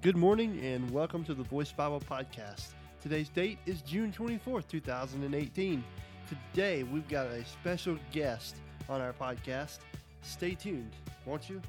[0.00, 2.68] Good morning and welcome to the Voice Bible Podcast.
[3.02, 5.82] Today's date is June 24th, 2018.
[6.28, 8.58] Today we've got a special guest
[8.88, 9.78] on our podcast.
[10.22, 10.92] Stay tuned,
[11.26, 11.60] won't you?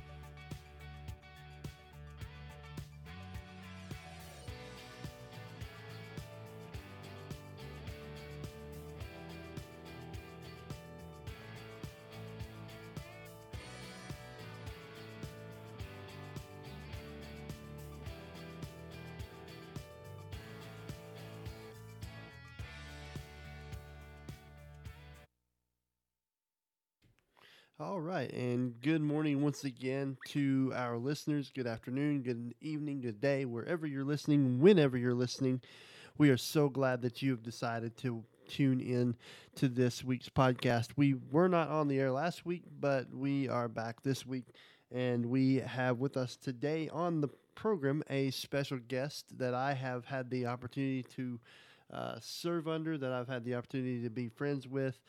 [27.81, 31.49] All right, and good morning once again to our listeners.
[31.55, 35.61] Good afternoon, good evening, good day, wherever you're listening, whenever you're listening.
[36.17, 39.15] We are so glad that you have decided to tune in
[39.55, 40.89] to this week's podcast.
[40.97, 44.47] We were not on the air last week, but we are back this week,
[44.91, 50.03] and we have with us today on the program a special guest that I have
[50.03, 51.39] had the opportunity to
[51.93, 54.99] uh, serve under, that I've had the opportunity to be friends with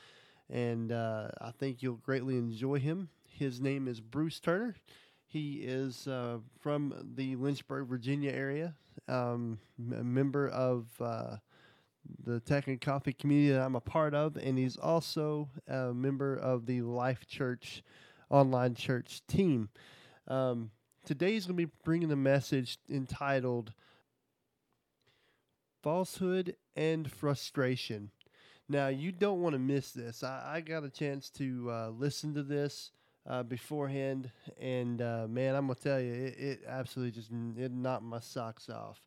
[0.51, 3.09] and uh, I think you'll greatly enjoy him.
[3.29, 4.77] His name is Bruce Turner.
[5.27, 8.75] He is uh, from the Lynchburg, Virginia area,
[9.09, 11.37] um, a member of uh,
[12.25, 16.35] the Tech and Coffee community that I'm a part of, and he's also a member
[16.35, 17.83] of the Life Church
[18.29, 19.69] online church team.
[20.27, 20.71] Um,
[21.05, 23.73] today he's going to be bringing a message entitled
[25.83, 28.11] Falsehood and Frustration.
[28.71, 30.23] Now, you don't want to miss this.
[30.23, 32.93] I, I got a chance to uh, listen to this
[33.29, 38.05] uh, beforehand, and uh, man, I'm to tell you, it, it, absolutely just it knocked
[38.05, 39.03] my socks off.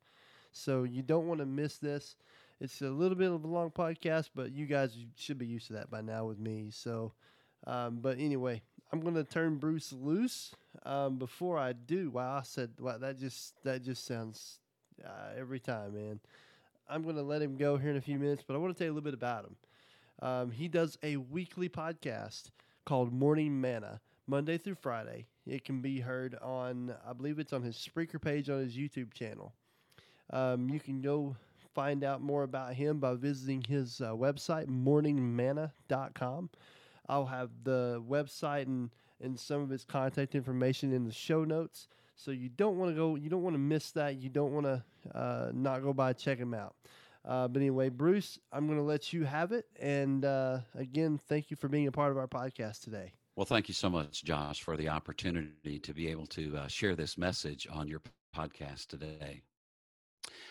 [0.51, 2.17] So, you don't want to miss this.
[2.59, 5.73] It's a little bit of a long podcast, but you guys should be used to
[5.73, 6.67] that by now with me.
[6.69, 7.13] So,
[7.65, 8.61] um, but anyway,
[8.91, 10.53] I'm going to turn Bruce loose.
[10.85, 14.59] Um, before I do, wow, I said, wow, that just that just sounds
[15.05, 16.19] uh, every time, man.
[16.89, 18.77] I'm going to let him go here in a few minutes, but I want to
[18.77, 19.55] tell you a little bit about him.
[20.21, 22.51] Um, he does a weekly podcast
[22.85, 25.27] called Morning Manna, Monday through Friday.
[25.45, 29.13] It can be heard on, I believe it's on his Spreaker page on his YouTube
[29.13, 29.53] channel.
[30.31, 31.35] Um, you can go
[31.73, 36.49] find out more about him by visiting his uh, website, morningmanna.com.
[37.09, 38.89] I'll have the website and,
[39.21, 41.87] and some of his contact information in the show notes.
[42.15, 44.15] So you don't want to go, you don't want to miss that.
[44.21, 44.83] You don't want to
[45.17, 46.75] uh, not go by check him out.
[47.25, 49.65] Uh, but anyway, Bruce, I'm going to let you have it.
[49.79, 53.13] And uh, again, thank you for being a part of our podcast today.
[53.35, 56.95] Well, thank you so much, Josh, for the opportunity to be able to uh, share
[56.95, 58.01] this message on your
[58.35, 59.41] podcast today.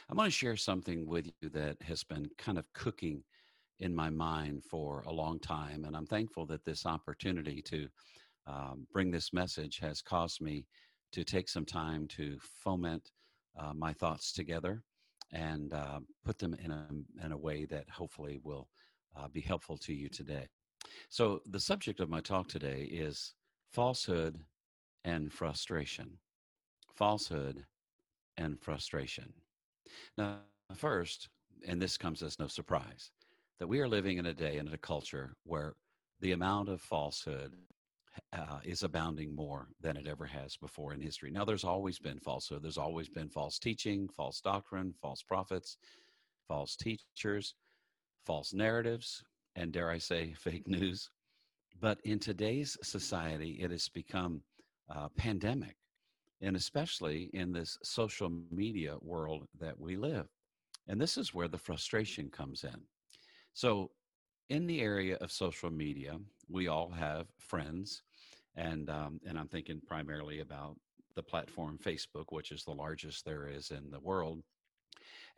[0.08, 3.22] I'm going to share something with you that has been kind of cooking
[3.78, 5.84] in my mind for a long time.
[5.84, 7.88] And I'm thankful that this opportunity to
[8.46, 10.66] um, bring this message has caused me
[11.12, 13.10] to take some time to foment
[13.58, 14.82] uh, my thoughts together
[15.32, 16.86] and uh, put them in a,
[17.24, 18.68] in a way that hopefully will
[19.16, 20.46] uh, be helpful to you today.
[21.08, 23.34] So, the subject of my talk today is
[23.70, 24.40] falsehood
[25.04, 26.18] and frustration.
[26.94, 27.64] Falsehood
[28.36, 29.32] and frustration.
[30.18, 30.38] Now,
[30.74, 31.28] first,
[31.66, 33.10] and this comes as no surprise,
[33.58, 35.74] that we are living in a day and in a culture where
[36.20, 37.54] the amount of falsehood
[38.32, 41.30] uh, is abounding more than it ever has before in history.
[41.30, 42.62] Now, there's always been falsehood.
[42.62, 45.76] There's always been false teaching, false doctrine, false prophets,
[46.48, 47.54] false teachers,
[48.24, 49.22] false narratives,
[49.56, 51.10] and dare I say, fake news.
[51.80, 54.42] But in today's society, it has become
[54.94, 55.76] uh, pandemic,
[56.40, 60.26] and especially in this social media world that we live.
[60.88, 62.76] And this is where the frustration comes in.
[63.54, 63.90] So,
[64.52, 68.02] in the area of social media, we all have friends,
[68.54, 70.76] and um, and I'm thinking primarily about
[71.16, 74.42] the platform Facebook, which is the largest there is in the world,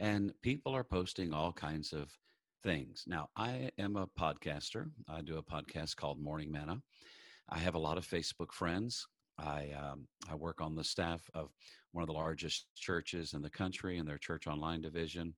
[0.01, 2.11] and people are posting all kinds of
[2.65, 3.05] things.
[3.07, 4.91] Now, I am a podcaster.
[5.09, 6.83] I do a podcast called Morning Manna.
[7.49, 9.07] I have a lot of Facebook friends.
[9.39, 11.51] I um, I work on the staff of
[11.93, 15.35] one of the largest churches in the country in their church online division,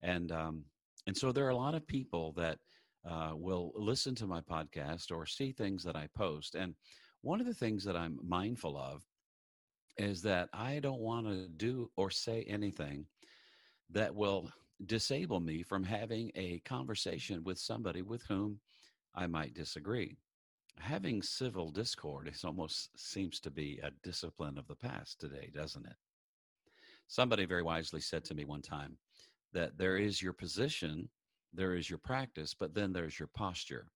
[0.00, 0.62] and um,
[1.08, 2.58] and so there are a lot of people that
[3.08, 6.54] uh, will listen to my podcast or see things that I post.
[6.54, 6.74] And
[7.22, 9.04] one of the things that I'm mindful of
[9.96, 13.06] is that I don't want to do or say anything
[13.90, 14.50] that will
[14.84, 18.60] disable me from having a conversation with somebody with whom
[19.14, 20.16] I might disagree.
[20.78, 25.86] Having civil discord is almost seems to be a discipline of the past today, doesn't
[25.86, 25.96] it?
[27.08, 28.98] Somebody very wisely said to me one time
[29.52, 31.08] that there is your position
[31.56, 33.86] there is your practice, but then there's your posture.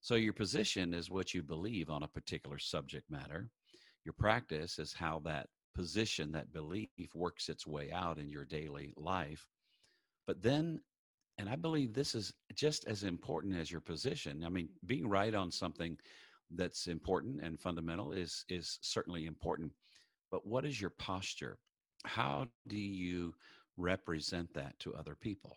[0.00, 3.48] So your position is what you believe on a particular subject matter.
[4.04, 8.92] Your practice is how that position, that belief works its way out in your daily
[8.96, 9.48] life.
[10.26, 10.80] But then,
[11.38, 14.44] and I believe this is just as important as your position.
[14.44, 15.98] I mean, being right on something
[16.50, 19.72] that's important and fundamental is is certainly important.
[20.30, 21.58] But what is your posture?
[22.04, 23.34] How do you
[23.76, 25.56] represent that to other people?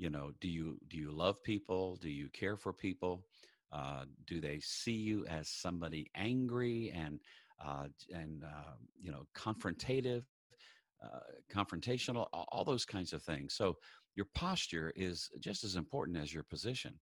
[0.00, 1.96] You know, do you do you love people?
[1.96, 3.26] Do you care for people?
[3.70, 7.20] Uh, do they see you as somebody angry and
[7.62, 10.22] uh, and uh, you know confrontative,
[11.04, 11.20] uh,
[11.54, 13.52] confrontational, all those kinds of things?
[13.52, 13.76] So
[14.16, 16.98] your posture is just as important as your position.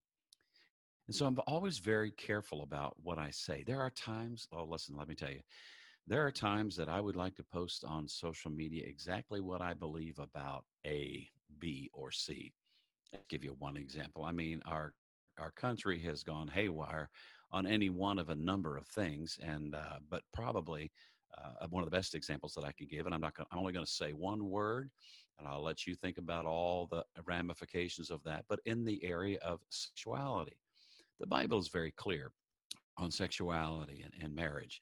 [1.07, 3.63] And so I'm always very careful about what I say.
[3.65, 5.39] There are times, oh, listen, let me tell you,
[6.05, 9.73] there are times that I would like to post on social media exactly what I
[9.73, 11.29] believe about A,
[11.59, 12.51] B, or C.
[13.13, 14.23] I'll give you one example.
[14.23, 14.93] I mean, our
[15.39, 17.09] our country has gone haywire
[17.51, 20.91] on any one of a number of things, and uh, but probably
[21.37, 23.59] uh, one of the best examples that I can give, and I'm not gonna, I'm
[23.59, 24.89] only going to say one word,
[25.37, 28.45] and I'll let you think about all the ramifications of that.
[28.49, 30.57] But in the area of sexuality,
[31.19, 32.31] the Bible is very clear
[32.97, 34.81] on sexuality and, and marriage.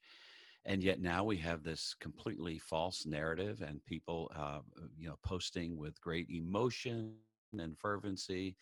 [0.66, 4.60] And yet now we have this completely false narrative, and people, uh,
[4.98, 7.14] you know, posting with great emotion
[7.54, 8.56] and fervency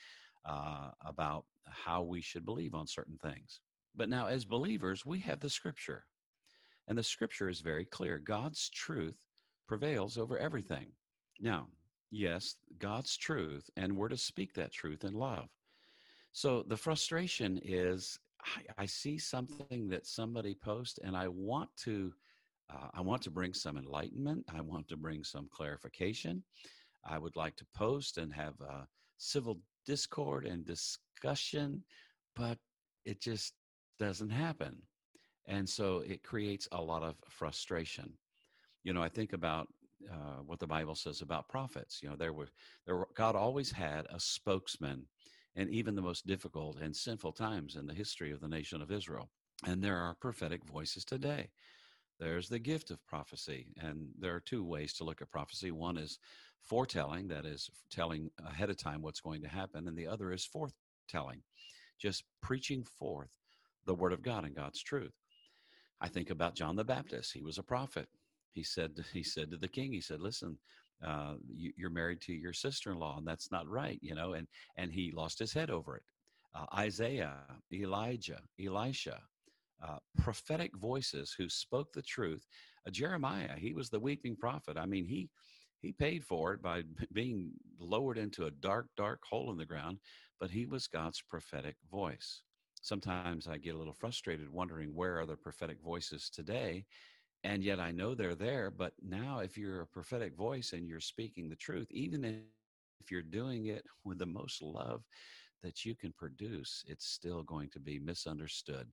[0.45, 3.61] uh, about how we should believe on certain things.
[3.95, 6.05] But now, as believers, we have the scripture.
[6.87, 9.17] And the scripture is very clear God's truth
[9.67, 10.87] prevails over everything.
[11.39, 11.67] Now,
[12.11, 15.47] yes, God's truth, and we're to speak that truth in love.
[16.33, 22.13] So the frustration is I, I see something that somebody posts, and I want to.
[22.67, 24.43] Uh, I want to bring some enlightenment.
[24.53, 26.43] I want to bring some clarification.
[27.05, 28.87] I would like to post and have a
[29.17, 31.83] civil discord and discussion,
[32.35, 32.57] but
[33.05, 33.53] it just
[33.99, 34.81] doesn't happen.
[35.47, 38.13] And so it creates a lot of frustration.
[38.83, 39.67] You know, I think about
[40.11, 42.01] uh, what the Bible says about prophets.
[42.01, 42.49] You know, there were,
[42.85, 45.05] there were, God always had a spokesman
[45.55, 48.91] and even the most difficult and sinful times in the history of the nation of
[48.91, 49.29] Israel.
[49.65, 51.49] And there are prophetic voices today.
[52.19, 53.67] There's the gift of prophecy.
[53.77, 55.71] And there are two ways to look at prophecy.
[55.71, 56.19] One is
[56.61, 59.87] foretelling, that is, telling ahead of time what's going to happen.
[59.87, 61.41] And the other is forthtelling,
[61.99, 63.31] just preaching forth
[63.85, 65.13] the word of God and God's truth.
[66.01, 67.33] I think about John the Baptist.
[67.33, 68.07] He was a prophet.
[68.53, 70.57] He said, he said to the king, he said, listen,
[71.03, 74.47] uh, you, are married to your sister-in-law and that's not right you know and
[74.77, 76.03] and he lost his head over it
[76.55, 77.33] uh, isaiah
[77.73, 79.19] elijah elisha
[79.83, 82.45] uh, prophetic voices who spoke the truth
[82.87, 85.29] uh, jeremiah he was the weeping prophet i mean he
[85.81, 86.81] he paid for it by
[87.13, 89.99] being lowered into a dark dark hole in the ground
[90.39, 92.41] but he was god's prophetic voice
[92.81, 96.85] sometimes i get a little frustrated wondering where are the prophetic voices today
[97.45, 98.71] and yet I know they're there.
[98.71, 103.21] But now, if you're a prophetic voice and you're speaking the truth, even if you're
[103.21, 105.03] doing it with the most love
[105.61, 108.87] that you can produce, it's still going to be misunderstood.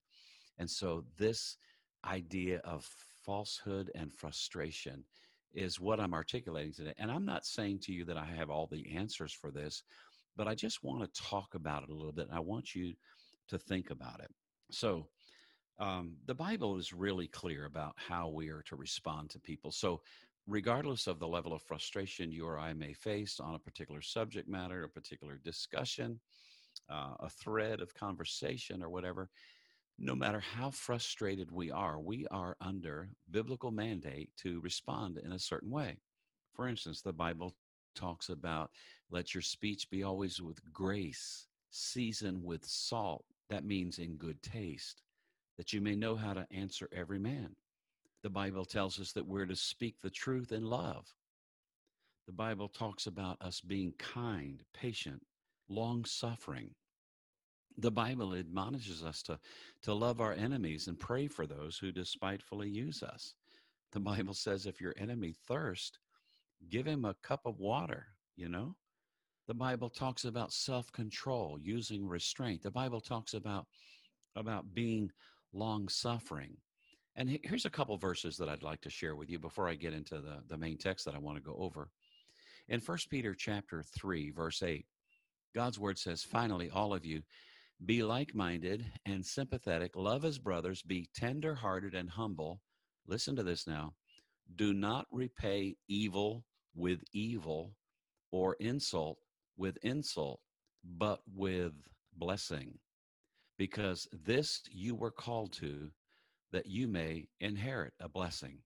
[0.58, 1.56] And so, this
[2.04, 2.84] idea of
[3.24, 5.04] falsehood and frustration
[5.54, 6.94] is what I'm articulating today.
[6.98, 9.82] And I'm not saying to you that I have all the answers for this,
[10.36, 12.28] but I just want to talk about it a little bit.
[12.28, 12.94] And I want you
[13.48, 14.30] to think about it.
[14.70, 15.08] So,
[15.78, 19.72] um, the Bible is really clear about how we are to respond to people.
[19.72, 20.00] So,
[20.46, 24.48] regardless of the level of frustration you or I may face on a particular subject
[24.48, 26.20] matter, a particular discussion,
[26.90, 29.30] uh, a thread of conversation, or whatever,
[29.98, 35.38] no matter how frustrated we are, we are under biblical mandate to respond in a
[35.38, 35.98] certain way.
[36.54, 37.54] For instance, the Bible
[37.94, 38.70] talks about
[39.10, 43.24] let your speech be always with grace, seasoned with salt.
[43.50, 45.02] That means in good taste
[45.58, 47.54] that you may know how to answer every man.
[48.22, 51.06] The Bible tells us that we're to speak the truth in love.
[52.26, 55.22] The Bible talks about us being kind, patient,
[55.68, 56.70] long suffering.
[57.78, 59.38] The Bible admonishes us to,
[59.82, 63.34] to love our enemies and pray for those who despitefully use us.
[63.92, 65.98] The Bible says if your enemy thirst,
[66.70, 68.76] give him a cup of water, you know?
[69.48, 72.62] The Bible talks about self-control, using restraint.
[72.62, 73.66] The Bible talks about
[74.36, 75.10] about being
[75.52, 76.56] long suffering.
[77.16, 79.92] And here's a couple verses that I'd like to share with you before I get
[79.92, 81.90] into the, the main text that I want to go over.
[82.68, 84.86] In 1 Peter chapter 3, verse 8,
[85.54, 87.22] God's word says, Finally, all of you,
[87.84, 92.60] be like minded and sympathetic, love as brothers, be tender hearted and humble.
[93.06, 93.94] Listen to this now.
[94.56, 97.74] Do not repay evil with evil
[98.30, 99.18] or insult
[99.56, 100.40] with insult,
[100.98, 101.72] but with
[102.16, 102.78] blessing
[103.58, 105.90] because this you were called to
[106.52, 108.58] that you may inherit a blessing.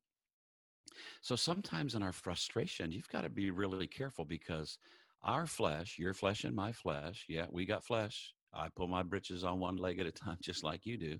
[1.20, 4.78] So sometimes in our frustration, you've got to be really careful because
[5.22, 8.32] our flesh, your flesh and my flesh, yeah, we got flesh.
[8.56, 11.18] I pull my britches on one leg at a time, just like you do.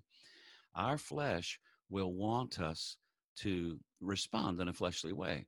[0.75, 2.97] Our flesh will want us
[3.39, 5.47] to respond in a fleshly way,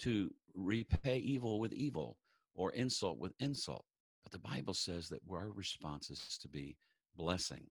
[0.00, 2.16] to repay evil with evil
[2.54, 3.84] or insult with insult.
[4.22, 6.76] But the Bible says that our response is to be
[7.16, 7.66] blessing.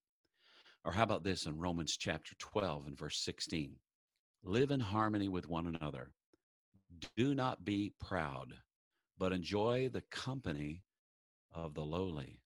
[0.83, 3.75] Or how about this in Romans chapter 12 and verse 16?
[4.43, 6.11] Live in harmony with one another.
[7.15, 8.53] Do not be proud,
[9.17, 10.83] but enjoy the company
[11.53, 12.39] of the lowly.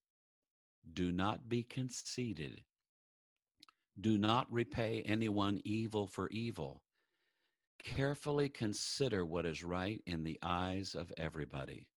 [0.94, 2.62] Do not be conceited.
[4.00, 6.82] Do not repay anyone evil for evil.
[7.84, 11.88] Carefully consider what is right in the eyes of everybody.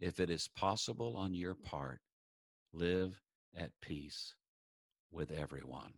[0.00, 2.00] If it is possible on your part,
[2.72, 3.20] live
[3.56, 4.34] at peace
[5.10, 5.94] with everyone.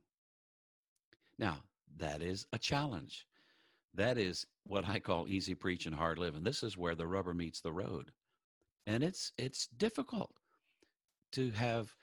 [1.38, 1.59] Now,
[1.97, 3.26] that is a challenge.
[3.95, 6.45] That is what I call easy preaching, hard living.
[6.45, 8.12] This is where the rubber meets the road.
[8.87, 10.31] And it's it's difficult
[11.32, 11.94] to have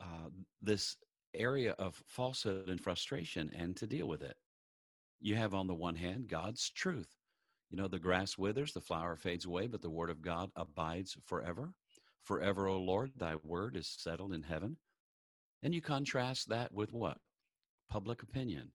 [0.00, 0.28] uh,
[0.60, 0.96] this
[1.34, 4.36] area of falsehood and frustration and to deal with it.
[5.20, 7.16] You have on the one hand God's truth.
[7.70, 11.16] You know, the grass withers, the flower fades away, but the word of God abides
[11.24, 11.72] forever.
[12.24, 14.76] Forever, O Lord, thy word is settled in heaven.
[15.62, 17.18] And you contrast that with what?
[17.88, 18.72] Public opinion,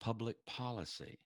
[0.00, 1.18] public policy,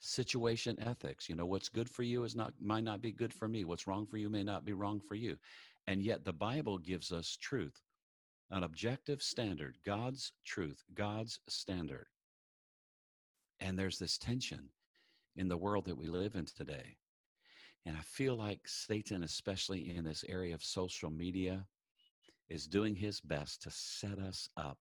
[0.00, 1.28] situation ethics.
[1.28, 3.64] You know, what's good for you is not might not be good for me.
[3.64, 5.36] What's wrong for you may not be wrong for you.
[5.86, 7.80] And yet the Bible gives us truth,
[8.50, 12.06] an objective standard, God's truth, God's standard.
[13.60, 14.68] And there's this tension
[15.36, 16.96] in the world that we live in today.
[17.84, 21.66] And I feel like Satan, especially in this area of social media,
[22.48, 24.78] is doing his best to set us up,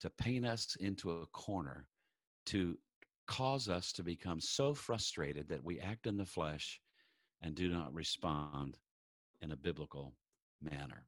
[0.00, 1.86] to paint us into a corner,
[2.46, 2.76] to
[3.26, 6.80] cause us to become so frustrated that we act in the flesh
[7.42, 8.78] and do not respond
[9.40, 10.14] in a biblical
[10.62, 11.04] manner.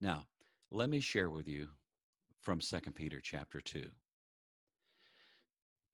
[0.00, 0.26] Now,
[0.70, 1.68] let me share with you
[2.40, 3.84] from 2 Peter chapter 2.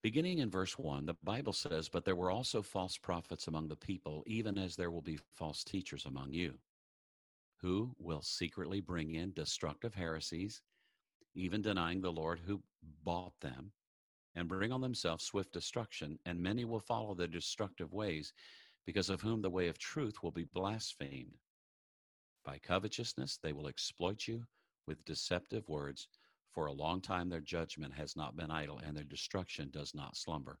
[0.01, 3.75] Beginning in verse 1, the Bible says, But there were also false prophets among the
[3.75, 6.53] people, even as there will be false teachers among you
[7.61, 10.61] who will secretly bring in destructive heresies,
[11.35, 12.61] even denying the Lord who
[13.03, 13.71] bought them,
[14.35, 18.33] and bring on themselves swift destruction, and many will follow their destructive ways,
[18.85, 21.37] because of whom the way of truth will be blasphemed.
[22.43, 24.45] By covetousness they will exploit you
[24.87, 26.07] with deceptive words.
[26.51, 30.17] For a long time their judgment has not been idle, and their destruction does not
[30.17, 30.59] slumber.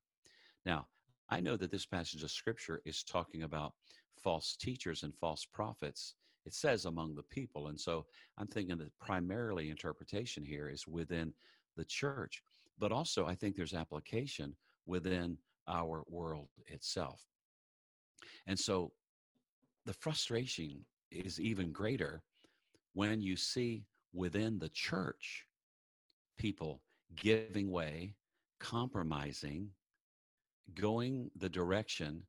[0.65, 0.87] Now,
[1.29, 3.73] I know that this passage of scripture is talking about
[4.15, 7.67] false teachers and false prophets it says among the people.
[7.67, 8.05] And so
[8.37, 11.33] I'm thinking that primarily interpretation here is within
[11.75, 12.41] the church,
[12.79, 17.21] but also I think there's application within our world itself.
[18.47, 18.91] And so
[19.85, 22.21] the frustration is even greater
[22.93, 25.45] when you see within the church
[26.37, 26.81] people
[27.15, 28.15] giving way,
[28.59, 29.69] compromising,
[30.75, 32.23] going the direction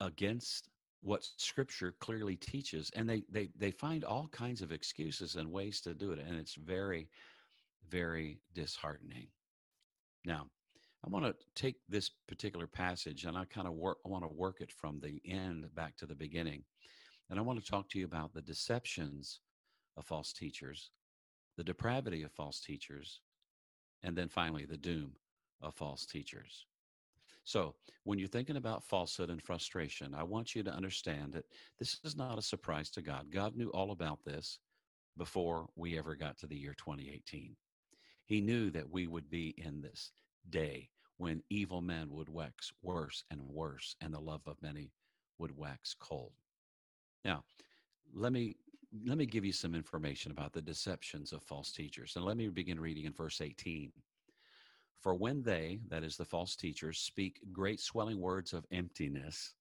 [0.00, 0.68] against
[1.02, 5.80] what scripture clearly teaches and they they they find all kinds of excuses and ways
[5.82, 7.08] to do it and it's very
[7.90, 9.26] very disheartening.
[10.24, 10.46] Now
[11.04, 14.34] i want to take this particular passage and i kind of work i want to
[14.34, 16.62] work it from the end back to the beginning
[17.30, 19.40] and i want to talk to you about the deceptions
[19.96, 20.90] of false teachers
[21.56, 23.20] the depravity of false teachers
[24.02, 25.12] and then finally the doom
[25.62, 26.66] of false teachers
[27.46, 31.44] so, when you're thinking about falsehood and frustration, I want you to understand that
[31.78, 33.30] this is not a surprise to God.
[33.30, 34.60] God knew all about this
[35.18, 37.54] before we ever got to the year 2018.
[38.24, 40.10] He knew that we would be in this
[40.50, 44.90] day when evil men would wax worse and worse, and the love of many
[45.38, 46.32] would wax cold.
[47.24, 47.44] Now,
[48.12, 48.56] let me
[49.06, 52.14] let me give you some information about the deceptions of false teachers.
[52.14, 53.90] And let me begin reading in verse 18.
[55.00, 59.54] For when they, that is the false teachers, speak great swelling words of emptiness,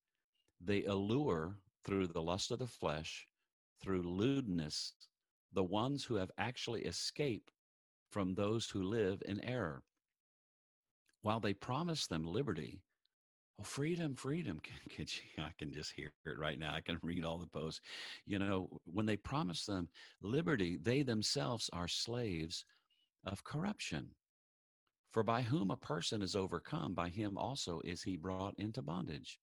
[0.61, 3.27] they allure through the lust of the flesh,
[3.81, 4.93] through lewdness,
[5.51, 7.51] the ones who have actually escaped
[8.11, 9.83] from those who live in error.
[11.24, 12.82] While they promise them liberty,
[13.58, 14.60] oh, freedom, freedom.
[14.89, 15.06] Can,
[15.38, 16.75] I can just hear it right now.
[16.75, 17.80] I can read all the posts.
[18.25, 19.88] You know, when they promise them
[20.22, 22.65] liberty, they themselves are slaves
[23.25, 24.10] of corruption.
[25.12, 29.39] For by whom a person is overcome, by him also is he brought into bondage.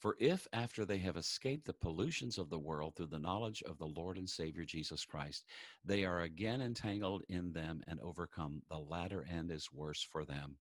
[0.00, 3.78] For if after they have escaped the pollutions of the world through the knowledge of
[3.78, 5.46] the Lord and Savior Jesus Christ,
[5.82, 10.58] they are again entangled in them and overcome, the latter end is worse for them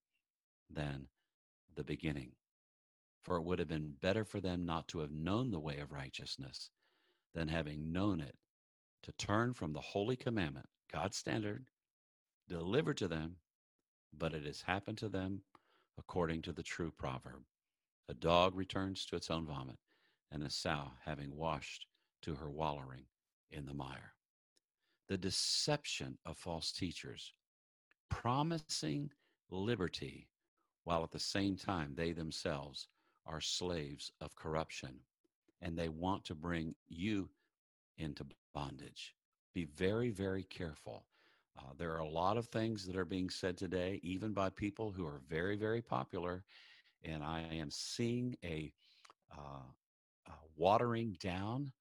[0.70, 1.08] than
[1.76, 2.32] the beginning.
[3.24, 5.92] For it would have been better for them not to have known the way of
[5.92, 6.70] righteousness
[7.34, 8.36] than having known it,
[9.04, 11.66] to turn from the holy commandment, God's standard,
[12.48, 13.38] delivered to them,
[14.18, 15.42] but it has happened to them
[15.98, 17.44] according to the true proverb.
[18.10, 19.78] A dog returns to its own vomit,
[20.32, 21.88] and a sow, having washed,
[22.24, 23.06] to her wallowing
[23.52, 24.14] in the mire.
[25.08, 27.34] The deception of false teachers,
[28.10, 29.12] promising
[29.50, 30.28] liberty,
[30.84, 32.88] while at the same time they themselves
[33.26, 35.00] are slaves of corruption,
[35.62, 37.30] and they want to bring you
[37.98, 39.16] into bondage.
[39.54, 41.06] Be very, very careful.
[41.58, 44.92] Uh, there are a lot of things that are being said today, even by people
[44.92, 46.44] who are very, very popular.
[47.04, 48.72] And I am seeing a,
[49.32, 49.62] uh,
[50.28, 51.72] a watering down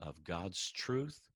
[0.00, 1.28] of God's truth.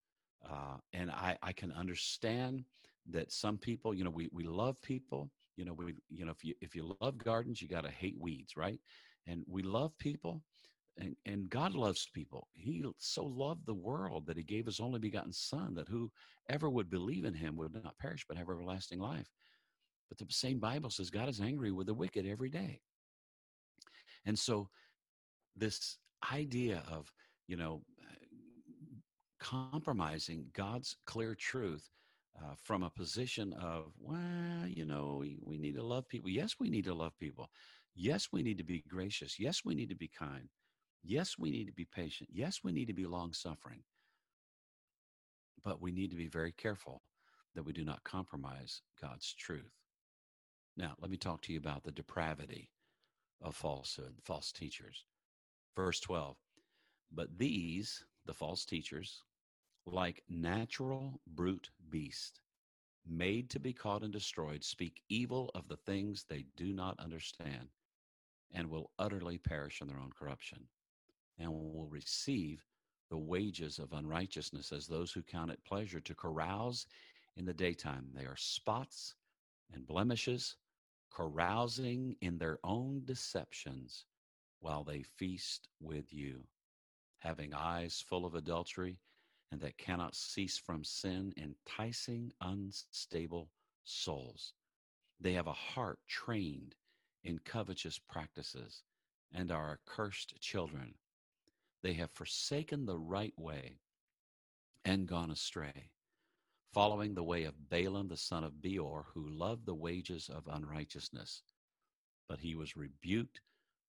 [0.48, 2.64] Uh, and I, I can understand
[3.10, 5.30] that some people, you know, we, we love people.
[5.56, 8.16] You know, we, you know, if you if you love gardens, you got to hate
[8.18, 8.80] weeds, right?
[9.26, 10.42] And we love people,
[10.98, 12.48] and, and God loves people.
[12.52, 16.90] He so loved the world that he gave his only begotten son that whoever would
[16.90, 19.28] believe in him would not perish but have everlasting life.
[20.08, 22.80] But the same Bible says God is angry with the wicked every day.
[24.26, 24.68] And so
[25.56, 25.98] this
[26.32, 27.10] idea of,
[27.46, 27.82] you know,
[29.40, 31.90] compromising God's clear truth
[32.40, 36.30] uh, from a position of, well, you know, we, we need to love people.
[36.30, 37.50] Yes, we need to love people.
[37.94, 39.38] Yes, we need to be gracious.
[39.38, 40.48] Yes, we need to be kind.
[41.04, 42.30] Yes, we need to be patient.
[42.32, 43.82] Yes, we need to be long suffering.
[45.64, 47.02] But we need to be very careful
[47.54, 49.72] that we do not compromise God's truth.
[50.76, 52.70] Now, let me talk to you about the depravity
[53.42, 55.04] of falsehood, false teachers.
[55.76, 56.36] Verse 12.
[57.12, 59.22] But these, the false teachers,
[59.86, 62.40] like natural brute beasts,
[63.06, 67.68] made to be caught and destroyed, speak evil of the things they do not understand,
[68.52, 70.68] and will utterly perish in their own corruption
[71.38, 72.64] and will receive
[73.10, 76.86] the wages of unrighteousness as those who count it pleasure to carouse
[77.36, 78.08] in the daytime.
[78.14, 79.14] They are spots
[79.72, 80.56] and blemishes,
[81.10, 84.04] carousing in their own deceptions
[84.60, 86.44] while they feast with you,
[87.18, 89.00] having eyes full of adultery
[89.52, 93.50] and that cannot cease from sin, enticing unstable
[93.84, 94.54] souls.
[95.20, 96.74] They have a heart trained
[97.22, 98.82] in covetous practices
[99.32, 100.94] and are accursed children
[101.82, 103.78] they have forsaken the right way
[104.84, 105.90] and gone astray,
[106.72, 111.42] following the way of Balaam the son of Beor, who loved the wages of unrighteousness.
[112.28, 113.40] But he was rebuked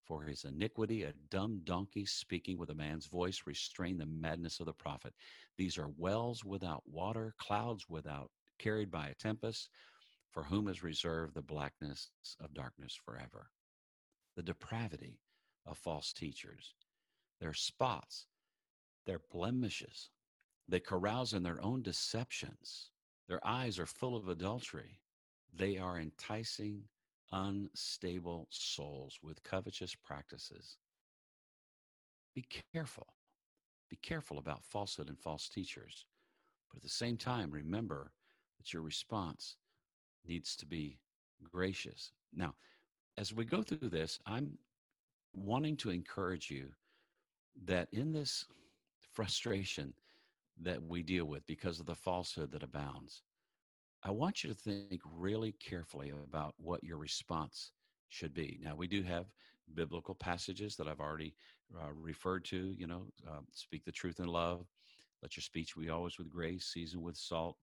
[0.06, 1.04] for his iniquity.
[1.04, 5.14] A dumb donkey speaking with a man's voice restrained the madness of the prophet.
[5.58, 9.70] These are wells without water, clouds without carried by a tempest,
[10.32, 13.50] for whom is reserved the blackness of darkness forever.
[14.36, 15.20] The depravity
[15.66, 16.74] of false teachers
[17.40, 18.28] their spots,
[19.06, 20.10] their blemishes.
[20.70, 22.92] They carouse in their own deceptions.
[23.28, 25.02] Their eyes are full of adultery.
[25.54, 26.84] They are enticing
[27.34, 30.78] unstable souls with covetous practices.
[32.36, 33.08] Be careful.
[33.90, 36.06] Be careful about falsehood and false teachers.
[36.70, 38.12] But at the same time, remember
[38.58, 39.58] that your response
[40.26, 41.00] needs to be
[41.44, 42.12] gracious.
[42.34, 42.54] Now,
[43.18, 44.58] as we go through this, I'm
[45.34, 46.70] wanting to encourage you
[47.66, 48.46] that in this
[49.12, 49.94] frustration
[50.62, 53.24] that we deal with because of the falsehood that abounds,
[54.04, 57.72] I want you to think really carefully about what your response
[58.10, 58.60] should be.
[58.62, 59.28] Now, we do have
[59.74, 61.36] biblical passages that I've already
[61.76, 64.66] uh, referred to, you know, uh, speak the truth in love,
[65.22, 67.58] let your speech be always with grace, seasoned with salt,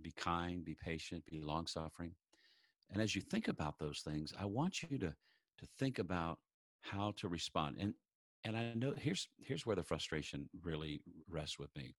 [0.00, 2.12] be kind, be patient, be long suffering.
[2.92, 6.38] And as you think about those things, I want you to, to think about
[6.82, 7.76] how to respond.
[7.80, 7.94] And
[8.44, 11.94] and I know here's here's where the frustration really rests with me.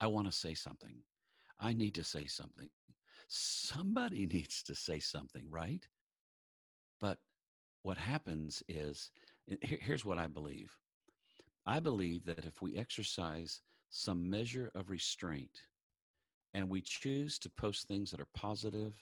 [0.00, 0.96] I want to say something.
[1.60, 2.68] I need to say something.
[3.28, 5.86] Somebody needs to say something, right?
[7.00, 7.18] But
[7.82, 9.10] what happens is
[9.60, 10.72] here's what I believe.
[11.66, 15.62] I believe that if we exercise some measure of restraint
[16.54, 18.94] and we choose to post things that are positive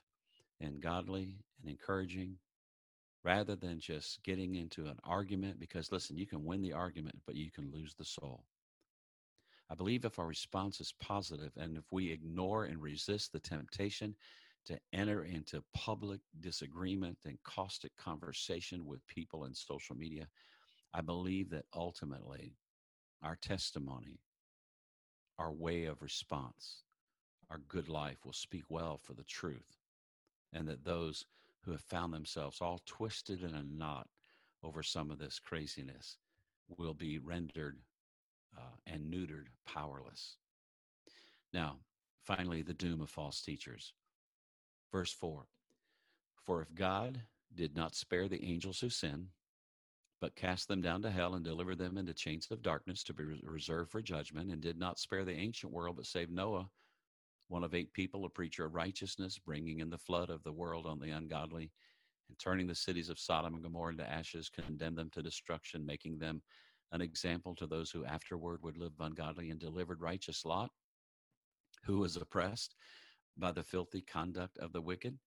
[0.60, 2.36] and godly and encouraging
[3.22, 7.34] rather than just getting into an argument because listen you can win the argument but
[7.34, 8.44] you can lose the soul
[9.74, 14.14] i believe if our response is positive and if we ignore and resist the temptation
[14.64, 20.28] to enter into public disagreement and caustic conversation with people in social media
[20.94, 22.54] i believe that ultimately
[23.24, 24.20] our testimony
[25.40, 26.84] our way of response
[27.50, 29.80] our good life will speak well for the truth
[30.52, 31.26] and that those
[31.64, 34.06] who have found themselves all twisted in a knot
[34.62, 36.16] over some of this craziness
[36.78, 37.80] will be rendered
[38.56, 40.36] uh, and neutered powerless.
[41.52, 41.78] Now,
[42.24, 43.92] finally, the doom of false teachers.
[44.92, 45.46] Verse 4
[46.44, 47.20] For if God
[47.54, 49.28] did not spare the angels who sin,
[50.20, 53.24] but cast them down to hell and delivered them into chains of darkness to be
[53.42, 56.68] reserved for judgment, and did not spare the ancient world, but saved Noah,
[57.48, 60.86] one of eight people, a preacher of righteousness, bringing in the flood of the world
[60.86, 61.70] on the ungodly,
[62.28, 66.18] and turning the cities of Sodom and Gomorrah into ashes, condemned them to destruction, making
[66.18, 66.40] them
[66.92, 70.70] an example to those who afterward would live ungodly, and delivered righteous Lot,
[71.84, 72.74] who was oppressed
[73.36, 75.18] by the filthy conduct of the wicked.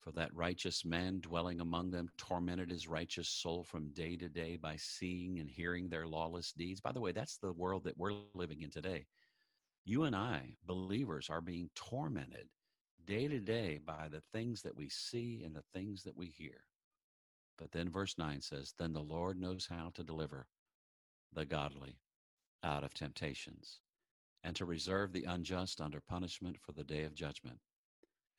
[0.00, 4.56] For that righteous man dwelling among them tormented his righteous soul from day to day
[4.56, 6.80] by seeing and hearing their lawless deeds.
[6.80, 9.06] By the way, that's the world that we're living in today.
[9.84, 12.48] You and I, believers, are being tormented
[13.04, 16.64] day to day by the things that we see and the things that we hear.
[17.58, 20.46] But then verse 9 says, Then the Lord knows how to deliver
[21.32, 21.98] the godly
[22.62, 23.80] out of temptations
[24.42, 27.58] and to reserve the unjust under punishment for the day of judgment,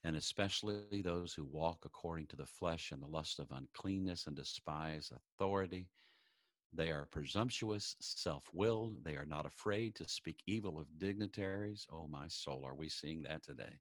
[0.03, 4.35] and especially those who walk according to the flesh and the lust of uncleanness and
[4.35, 5.87] despise authority.
[6.73, 9.03] They are presumptuous, self willed.
[9.03, 11.85] They are not afraid to speak evil of dignitaries.
[11.91, 13.79] Oh, my soul, are we seeing that today?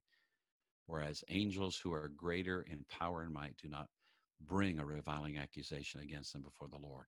[0.87, 3.87] Whereas angels who are greater in power and might do not
[4.41, 7.05] bring a reviling accusation against them before the Lord.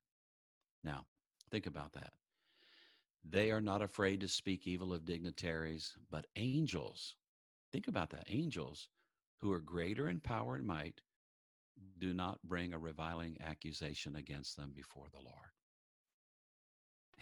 [0.84, 1.06] Now,
[1.54, 2.14] think about that.
[3.24, 7.14] They are not afraid to speak evil of dignitaries, but angels,
[7.72, 8.90] think about that, angels
[9.38, 11.02] who are greater in power and might
[12.00, 15.52] do not bring a reviling accusation against them before the Lord.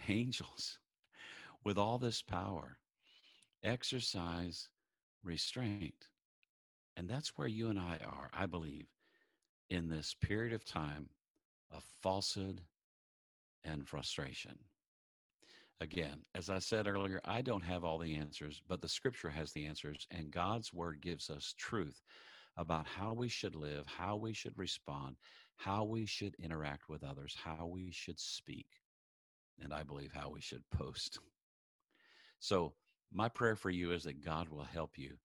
[0.08, 0.78] Angels
[1.62, 2.78] with all this power
[3.62, 4.70] exercise
[5.22, 6.08] restraint.
[6.96, 8.86] And that's where you and I are, I believe,
[9.68, 11.10] in this period of time
[11.70, 12.62] of falsehood
[13.64, 14.58] and frustration.
[15.80, 19.52] Again, as I said earlier, I don't have all the answers, but the scripture has
[19.52, 22.02] the answers, and God's word gives us truth
[22.56, 25.16] about how we should live, how we should respond,
[25.56, 28.66] how we should interact with others, how we should speak,
[29.60, 31.18] and I believe how we should post.
[32.38, 32.74] So,
[33.12, 35.16] my prayer for you is that God will help you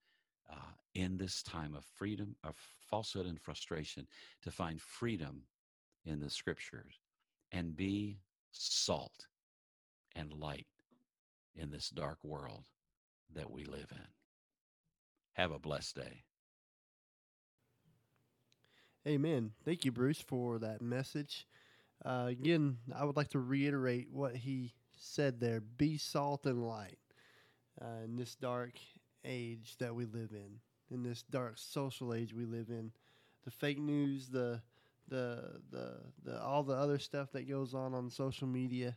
[0.51, 2.55] uh, in this time of freedom, of
[2.89, 4.07] falsehood and frustration,
[4.41, 5.43] to find freedom
[6.05, 6.99] in the scriptures
[7.51, 8.17] and be
[8.51, 9.27] salt
[10.15, 10.67] and light
[11.55, 12.65] in this dark world
[13.33, 14.07] that we live in.
[15.33, 16.23] Have a blessed day.
[19.07, 19.51] Amen.
[19.63, 21.47] Thank you, Bruce, for that message.
[22.03, 26.97] Uh, again, I would like to reiterate what he said there be salt and light
[27.81, 28.73] uh, in this dark
[29.23, 30.59] age that we live in,
[30.91, 32.91] in this dark social age we live in.
[33.45, 34.61] The fake news, the
[35.07, 35.93] the the
[36.23, 38.95] the all the other stuff that goes on on social media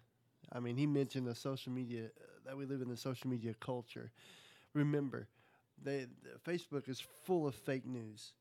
[0.52, 3.54] I mean, he mentioned the social media uh, that we live in the social media
[3.60, 4.10] culture.
[4.74, 5.28] Remember,
[5.82, 6.06] they,
[6.46, 8.32] Facebook is full of fake news,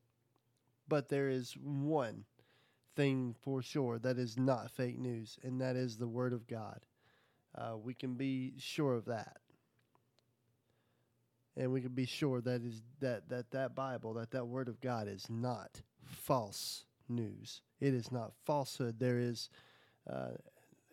[0.87, 2.25] but there is one
[2.95, 6.79] thing for sure that is not fake news, and that is the Word of God.
[7.55, 9.37] Uh, we can be sure of that,
[11.55, 14.81] and we can be sure that is that that that Bible, that that Word of
[14.81, 17.61] God is not false news.
[17.79, 18.99] It is not falsehood.
[18.99, 19.49] There is.
[20.09, 20.29] Uh,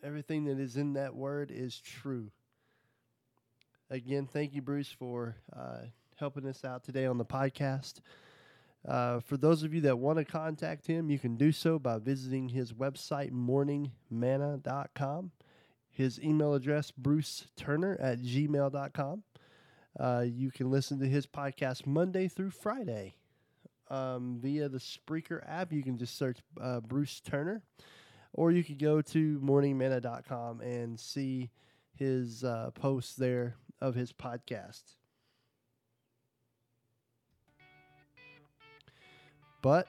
[0.02, 2.30] everything that is in that word is true.
[3.90, 8.00] Again, thank you, Bruce, for uh, helping us out today on the podcast.
[8.86, 11.98] Uh, for those of you that want to contact him, you can do so by
[11.98, 15.30] visiting his website, morningmanna.com.
[15.90, 19.22] His email address, bruce turner at gmail.com.
[19.98, 23.14] Uh, you can listen to his podcast Monday through Friday
[23.88, 25.72] um, via the Spreaker app.
[25.72, 27.62] You can just search uh, Bruce Turner
[28.36, 31.50] or you could go to morningmanna.com and see
[31.94, 34.82] his uh, posts there of his podcast.
[39.62, 39.88] But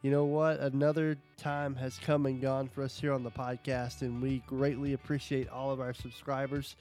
[0.00, 0.58] you know what?
[0.58, 4.94] Another time has come and gone for us here on the podcast, and we greatly
[4.94, 6.74] appreciate all of our subscribers.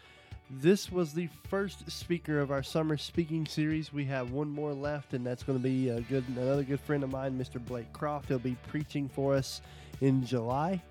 [0.60, 3.94] This was the first speaker of our summer speaking series.
[3.94, 7.04] We have one more left, and that's going to be a good another good friend
[7.06, 7.64] of mine, Mr.
[7.64, 8.28] Blake Croft.
[8.28, 9.62] He'll be preaching for us
[10.02, 10.82] in July.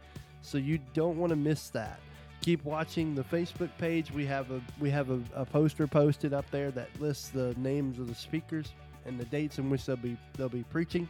[0.40, 2.00] So you don't want to miss that.
[2.40, 4.10] Keep watching the Facebook page.
[4.10, 7.98] We have a we have a, a poster posted up there that lists the names
[7.98, 8.72] of the speakers
[9.04, 11.06] and the dates in which they'll be they'll be preaching.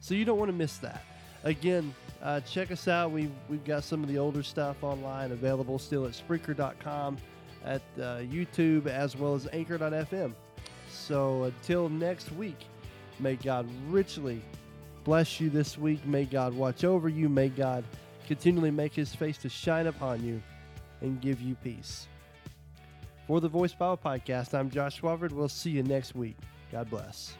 [0.00, 1.04] So you don't want to miss that.
[1.44, 3.10] Again, uh, check us out.
[3.10, 7.18] We've, we've got some of the older stuff online available still at Spreaker.com,
[7.64, 10.32] at uh, YouTube, as well as Anchor.fm.
[10.90, 12.58] So until next week,
[13.18, 14.42] may God richly
[15.04, 16.04] bless you this week.
[16.06, 17.28] May God watch over you.
[17.28, 17.84] May God
[18.26, 20.42] continually make his face to shine upon you
[21.00, 22.08] and give you peace.
[23.26, 25.32] For the Voice Bible Podcast, I'm Josh Swafford.
[25.32, 26.36] We'll see you next week.
[26.70, 27.34] God bless.